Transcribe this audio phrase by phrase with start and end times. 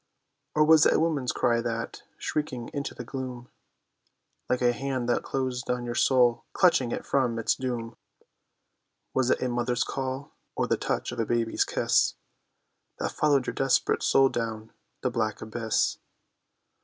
[0.55, 3.51] Or was it a woman's cry that, shrieking into the gloom,
[4.49, 7.95] Like a hand that closed on your soul clutching it from its doom?
[9.13, 12.15] Was it a mother's call, or the touch of a baby's kiss,
[12.97, 15.99] That followed your desperate soul down the black abyss?